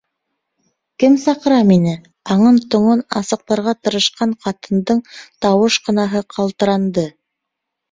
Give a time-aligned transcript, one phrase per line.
[1.03, 1.93] —Кем саҡыра мине?—
[2.37, 5.05] аңын-тоңон асыҡларға тырышҡан ҡатындың
[5.47, 7.09] тауышҡынаһы ҡалтыранды.